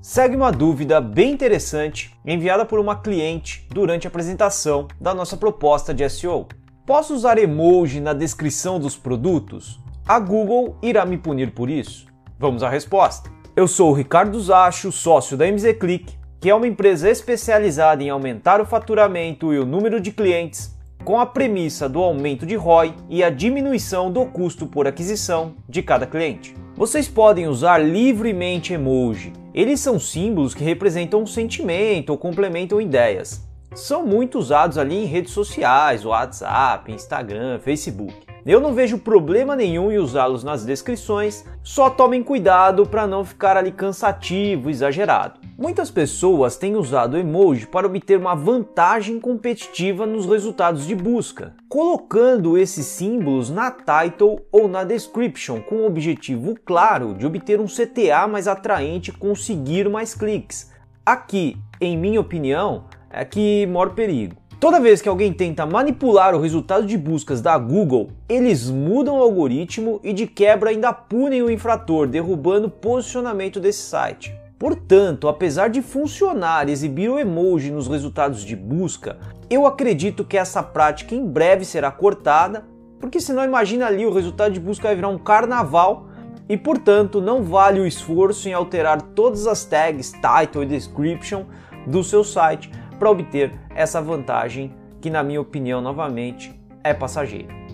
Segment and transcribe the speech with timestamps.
[0.00, 5.92] segue uma dúvida bem interessante enviada por uma cliente durante a apresentação da nossa proposta
[5.92, 6.46] de SEO.
[6.86, 9.80] Posso usar emoji na descrição dos produtos?
[10.06, 12.06] A Google irá me punir por isso?
[12.38, 13.30] Vamos à resposta.
[13.54, 18.08] Eu sou o Ricardo Zacho, sócio da MZ Click, que é uma empresa especializada em
[18.08, 20.77] aumentar o faturamento e o número de clientes
[21.08, 25.80] com a premissa do aumento de ROI e a diminuição do custo por aquisição de
[25.82, 26.54] cada cliente.
[26.76, 29.32] Vocês podem usar livremente emoji.
[29.54, 33.42] Eles são símbolos que representam um sentimento ou complementam ideias.
[33.74, 38.14] São muito usados ali em redes sociais, WhatsApp, Instagram, Facebook.
[38.44, 43.56] Eu não vejo problema nenhum em usá-los nas descrições, só tomem cuidado para não ficar
[43.56, 45.40] ali cansativo, exagerado.
[45.60, 52.56] Muitas pessoas têm usado emoji para obter uma vantagem competitiva nos resultados de busca, colocando
[52.56, 58.28] esses símbolos na title ou na description com o objetivo claro de obter um CTA
[58.28, 60.70] mais atraente e conseguir mais cliques.
[61.04, 64.36] Aqui, em minha opinião, é que mora o perigo.
[64.60, 69.22] Toda vez que alguém tenta manipular o resultado de buscas da Google, eles mudam o
[69.22, 74.32] algoritmo e de quebra ainda punem o infrator, derrubando o posicionamento desse site.
[74.58, 79.16] Portanto, apesar de funcionar e exibir o emoji nos resultados de busca,
[79.48, 82.66] eu acredito que essa prática em breve será cortada,
[82.98, 86.08] porque senão imagina ali o resultado de busca vai virar um carnaval
[86.48, 91.44] e portanto não vale o esforço em alterar todas as tags, title e description
[91.86, 97.67] do seu site para obter essa vantagem que, na minha opinião, novamente, é passageira.